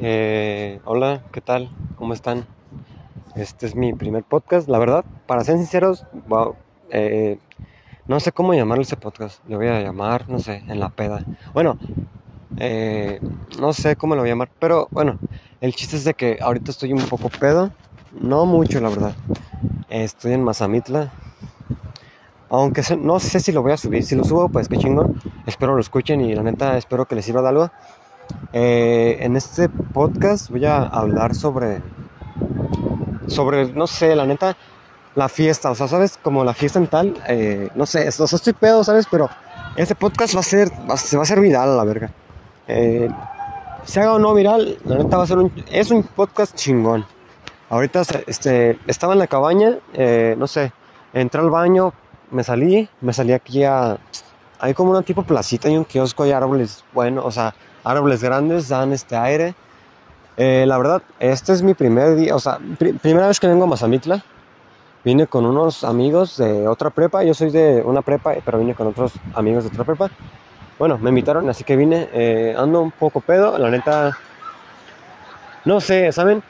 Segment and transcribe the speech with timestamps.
[0.00, 1.70] Eh, hola, ¿qué tal?
[1.96, 2.46] ¿Cómo están?
[3.34, 6.54] Este es mi primer podcast, la verdad, para ser sinceros, wow,
[6.90, 7.40] eh,
[8.06, 11.24] no sé cómo llamarle ese podcast, le voy a llamar, no sé, en la peda.
[11.52, 11.78] Bueno,
[12.58, 13.18] eh,
[13.58, 15.18] no sé cómo lo voy a llamar, pero bueno,
[15.60, 17.72] el chiste es de que ahorita estoy un poco pedo,
[18.12, 19.16] no mucho la verdad.
[19.88, 21.10] Estoy en Mazamitla,
[22.50, 25.74] aunque no sé si lo voy a subir, si lo subo pues qué chingón, espero
[25.74, 27.70] lo escuchen y la neta espero que les sirva de algo.
[28.52, 31.82] Eh, en este podcast voy a hablar sobre,
[33.26, 34.56] sobre, no sé, la neta,
[35.14, 36.18] la fiesta, o sea, ¿sabes?
[36.22, 39.06] Como la fiesta en tal, eh, no sé, o sea, estoy pedo, ¿sabes?
[39.10, 39.28] Pero
[39.76, 42.10] este podcast va a ser, se va a hacer viral a la verga.
[42.66, 43.08] Eh,
[43.84, 47.04] se haga o no viral, la neta va a ser un, es un podcast chingón.
[47.70, 49.78] Ahorita, este, estaba en la cabaña,
[50.38, 50.72] no sé,
[51.12, 51.92] entré al baño,
[52.30, 53.98] me salí, me salí aquí a,
[54.58, 57.54] hay como una tipo placita y un kiosco, hay árboles, bueno, o sea,
[57.88, 59.54] árboles grandes dan este aire.
[60.36, 62.58] Eh, la verdad, este es mi primer día, o sea,
[63.02, 64.22] primera vez que vengo a Mazamitla.
[65.04, 68.88] Vine con unos amigos de otra prepa, yo soy de una prepa, pero vine con
[68.88, 70.10] otros amigos de otra prepa.
[70.78, 74.16] Bueno, me invitaron, así que vine, eh, ando un poco pedo, la neta,
[75.64, 76.42] no sé, ¿saben?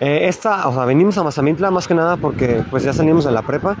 [0.00, 3.32] Eh, esta, o sea, venimos a Mazamitla más que nada porque pues ya salimos de
[3.32, 3.76] la prepa.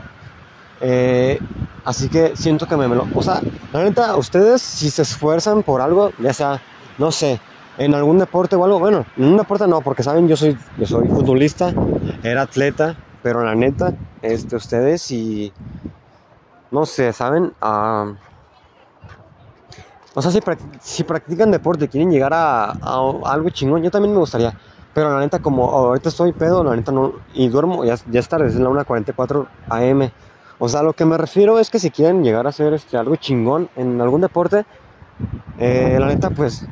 [1.84, 3.06] así que siento que me, me lo...
[3.14, 3.40] O sea,
[3.72, 6.60] la neta, ustedes si se esfuerzan por algo, ya sea
[7.00, 7.40] no sé,
[7.78, 10.86] en algún deporte o algo, bueno, en un deporte no, porque saben, yo soy, yo
[10.86, 11.72] soy futbolista,
[12.22, 15.50] era atleta, pero la neta, este, ustedes y,
[16.70, 18.14] no sé, saben, uh,
[20.12, 20.40] o sea, si,
[20.80, 22.72] si, practican deporte, quieren llegar a,
[23.24, 24.52] algo chingón, yo también me gustaría.
[24.92, 27.12] Pero la neta, como ahorita estoy pedo, la neta no.
[27.32, 30.10] Y duermo, ya, ya es tarde, es la 1.44 am.
[30.58, 33.14] O sea, lo que me refiero es que si quieren llegar a hacer este, algo
[33.16, 34.66] chingón en algún deporte,
[35.58, 36.66] eh, la neta, pues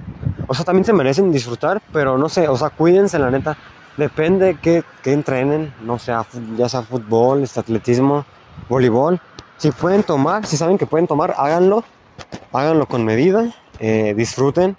[0.46, 3.56] o sea, también se merecen disfrutar, pero no sé, o sea, cuídense, la neta.
[3.96, 6.24] Depende que, que entrenen, no sea,
[6.56, 8.24] ya sea fútbol, este, atletismo,
[8.68, 9.20] voleibol.
[9.56, 11.82] Si pueden tomar, si saben que pueden tomar, háganlo.
[12.52, 14.76] Háganlo con medida, eh, disfruten.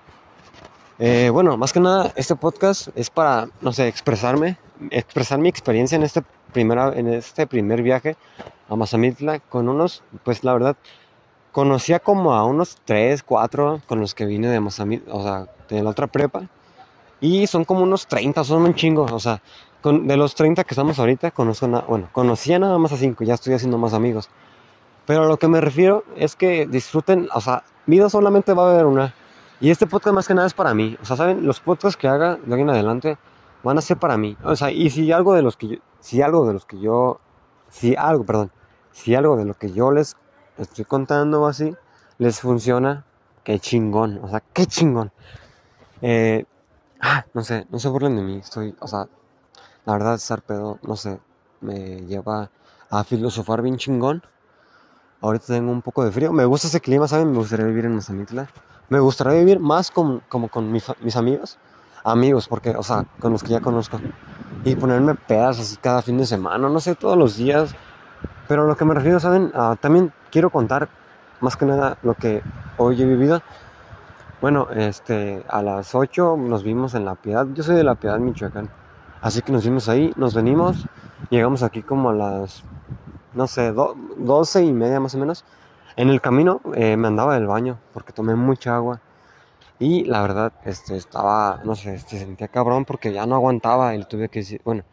[0.99, 4.57] Eh, bueno, más que nada, este podcast es para, no sé, expresarme,
[4.89, 8.17] expresar mi experiencia en este, primera, en este primer viaje
[8.69, 10.75] a Mazamitla con unos, pues la verdad,
[11.51, 15.83] conocía como a unos 3, 4 con los que vine de Mazamitla, o sea, de
[15.83, 16.43] la otra prepa.
[17.21, 19.03] Y son como unos 30, son un chingo.
[19.03, 19.41] O sea,
[19.81, 23.33] con, de los 30 que estamos ahorita, conozco bueno, conocía nada más a 5, ya
[23.33, 24.29] estoy haciendo más amigos.
[25.05, 28.73] Pero a lo que me refiero es que disfruten, o sea, vida solamente va a
[28.73, 29.13] haber una.
[29.59, 30.97] Y este podcast más que nada es para mí.
[31.01, 31.45] O sea, ¿saben?
[31.45, 33.17] Los podcasts que haga de aquí en adelante
[33.63, 34.37] van a ser para mí.
[34.43, 37.19] O sea, y si algo de los que yo, si algo de los que yo,
[37.69, 38.51] si algo, perdón,
[38.91, 40.15] si algo de lo que yo les
[40.59, 41.75] estoy contando así,
[42.17, 43.05] les funciona,
[43.43, 44.19] qué chingón.
[44.23, 45.11] O sea, qué chingón.
[46.01, 46.45] Eh,
[47.01, 49.07] ah, no sé, no se burlen de mí, estoy, o sea,
[49.85, 51.19] la verdad estar pedo, no sé,
[51.61, 52.49] me lleva
[52.89, 54.23] a filosofar bien chingón.
[55.21, 57.31] Ahorita tengo un poco de frío, me gusta ese clima, ¿saben?
[57.31, 58.47] Me gustaría vivir en Mazamitla.
[58.87, 61.59] Me gustaría vivir más con, como con mis amigos,
[62.03, 63.99] amigos, porque, o sea, con los que ya conozco.
[64.63, 67.75] Y ponerme pedas así cada fin de semana, no sé, todos los días.
[68.49, 69.51] Pero lo que me refiero, ¿saben?
[69.53, 70.89] Ah, también quiero contar
[71.39, 72.41] más que nada lo que
[72.77, 73.43] hoy he vivido.
[74.41, 77.45] Bueno, este, a las 8 nos vimos en La Piedad.
[77.53, 78.67] Yo soy de La Piedad, Michoacán.
[79.21, 80.87] Así que nos vimos ahí, nos venimos.
[81.29, 82.63] Llegamos aquí como a las,
[83.33, 85.45] no sé, 12 y media más o menos.
[85.95, 88.99] En el camino eh, me andaba del baño porque tomé mucha agua.
[89.77, 94.03] Y la verdad, este, estaba, no sé, este, sentía cabrón porque ya no aguantaba y
[94.05, 94.85] tuve que decir, bueno,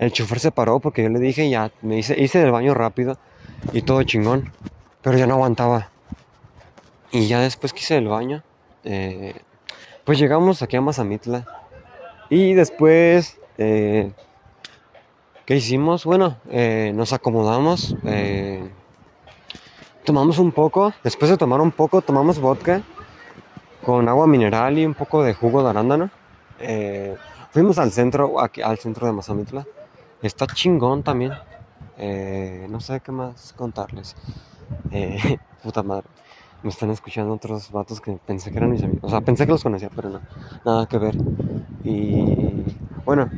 [0.00, 3.18] el chofer se paró porque yo le dije ya, me hice, hice del baño rápido
[3.74, 4.50] y todo chingón,
[5.02, 5.90] pero ya no aguantaba.
[7.12, 8.42] Y ya después que hice el baño,
[8.82, 9.34] eh,
[10.04, 11.46] pues llegamos aquí a Mazamitla.
[12.30, 14.10] Y después, eh,
[15.44, 16.06] ¿qué hicimos?
[16.06, 17.94] Bueno, eh, nos acomodamos.
[20.04, 20.94] tomamos un poco.
[21.04, 22.80] Después de tomar un poco, tomamos vodka
[23.84, 26.10] con agua mineral y un poco de jugo de arándano.
[27.50, 29.66] fuimos al centro, aquí, al centro de Mazamitla.
[30.22, 31.32] Está chingón también.
[32.68, 34.16] no sé qué más contarles.
[35.62, 36.06] puta madre
[36.62, 39.04] me están escuchando otros vatos que pensé que eran mis amigos.
[39.04, 40.20] O sea, pensé que los conocía, pero no,
[40.64, 41.16] nada que ver.
[41.84, 42.64] Y
[43.04, 43.28] bueno,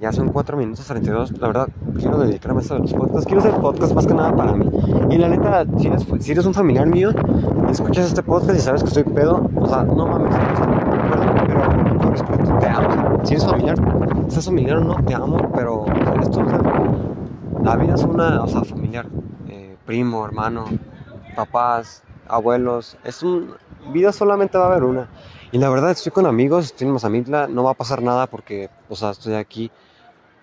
[0.00, 1.38] ya son 4 minutos 32.
[1.38, 3.26] La verdad, quiero dedicarme a esto de los podcasts.
[3.26, 4.66] Quiero hacer podcast más que nada para mí.
[5.10, 7.10] Y la neta, si eres, un familiar mío,
[7.70, 10.34] escuchas este podcast y sabes que estoy pedo, o sea, no mames,
[11.10, 13.09] perdón, pero con respeto, te amo.
[13.22, 13.76] Si eres familiar,
[14.30, 15.84] eres familiar o no, te amo, pero
[16.22, 16.42] esto,
[17.62, 19.06] la vida es una, o sea, familiar,
[19.48, 20.64] eh, primo, hermano,
[21.36, 22.96] papás, abuelos.
[23.04, 23.54] Es un
[23.92, 25.08] vida solamente va a haber una.
[25.52, 28.70] Y la verdad, estoy con amigos, estoy en Mazamitla, no va a pasar nada porque,
[28.88, 29.70] o sea, estoy aquí.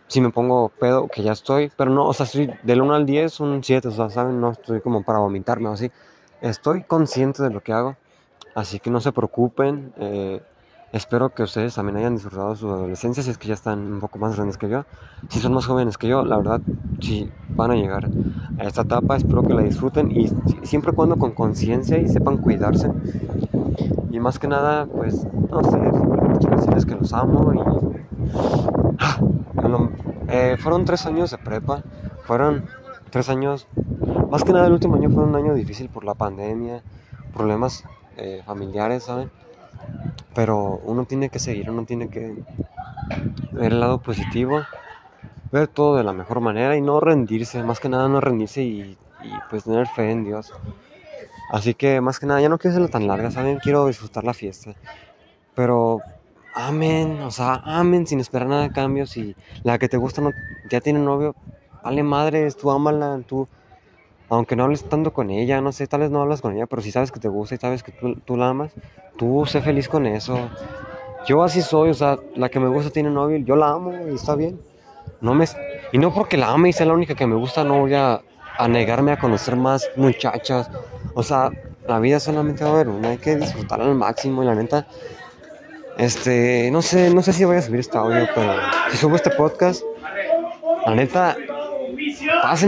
[0.08, 3.06] Si me pongo pedo, que ya estoy, pero no, o sea, estoy del 1 al
[3.06, 4.40] 10, un 7, o sea, ¿saben?
[4.40, 5.92] No estoy como para vomitarme o así.
[6.40, 7.98] Estoy consciente de lo que hago,
[8.56, 9.94] así que no se preocupen.
[9.98, 10.42] Eh,
[10.92, 14.20] espero que ustedes también hayan disfrutado su adolescencia, si es que ya están un poco
[14.20, 14.86] más grandes que yo.
[15.30, 16.62] Si son más jóvenes que yo, la verdad,
[17.00, 18.10] si van a llegar
[18.58, 20.30] a esta etapa, espero que la disfruten y
[20.64, 22.92] siempre cuando con conciencia y sepan cuidarse.
[24.12, 25.80] Y más que nada, pues, no sé,
[26.50, 27.60] decirles que los amo y...
[29.00, 29.20] Ah,
[30.30, 31.84] eh, fueron tres años de prepa,
[32.24, 32.66] fueron
[33.10, 33.68] tres años,
[34.30, 36.84] más que nada el último año fue un año difícil por la pandemia,
[37.34, 37.84] problemas
[38.18, 39.30] eh, familiares, ¿saben?
[40.34, 42.38] Pero uno tiene que seguir, uno tiene que
[43.52, 44.70] ver el lado positivo,
[45.52, 49.00] ver todo de la mejor manera y no rendirse, más que nada no rendirse y,
[49.20, 50.56] y pues tener fe en Dios.
[51.50, 53.60] Así que más que nada ya no quiero hacerlo tan larga, ¿saben?
[53.60, 54.74] Quiero disfrutar la fiesta.
[55.56, 56.04] Pero
[56.54, 59.08] amen, o sea, amen sin esperar nada de cambio.
[59.08, 60.34] Si la que te gusta no,
[60.64, 61.36] ya tiene novio,
[61.84, 63.50] vale madre, tú ámala, tú,
[64.30, 66.82] aunque no hables tanto con ella, no sé, tal vez no hablas con ella, pero
[66.82, 68.74] si sabes que te gusta y sabes que tú, tú la amas,
[69.18, 70.50] tú sé feliz con eso.
[71.28, 74.16] Yo así soy, o sea, la que me gusta tiene novio, yo la amo y
[74.16, 74.60] está bien.
[75.22, 75.46] No me,
[75.92, 78.22] y no porque la ame y sea la única que me gusta, no voy a,
[78.58, 80.70] a negarme a conocer más muchachas.
[81.14, 81.52] O sea,
[81.88, 84.88] la vida solamente va a haber una, hay que disfrutarla al máximo y la neta.
[85.98, 88.54] Este, no sé, no sé si voy a subir este audio, pero
[88.92, 89.82] si subo este podcast,
[90.86, 91.36] la neta,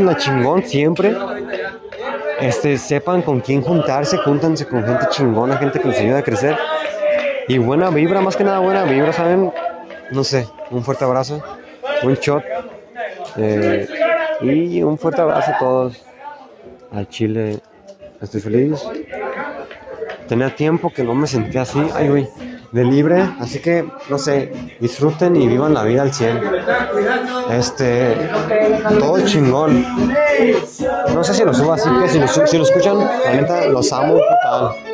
[0.04, 1.16] la chingón siempre.
[2.42, 6.58] Este, sepan con quién juntarse, júntanse con gente chingona, gente que les ayuda a crecer.
[7.48, 9.52] Y buena vibra, más que nada buena vibra, ¿saben?
[10.12, 11.44] No sé, un fuerte abrazo,
[12.04, 12.44] un shot.
[13.38, 13.88] Eh,
[14.42, 16.06] y un fuerte abrazo a todos.
[16.92, 17.60] Al Chile,
[18.22, 18.84] estoy feliz.
[20.28, 22.28] Tenía tiempo que no me sentía así, ay,
[22.72, 23.22] de libre.
[23.40, 26.42] Así que, no sé, disfruten y vivan la vida al 100.
[27.52, 28.16] Este,
[29.00, 29.86] todo chingón.
[31.14, 33.92] No sé si lo subo así que si lo, si lo escuchan, la neta los
[33.92, 34.90] amo total.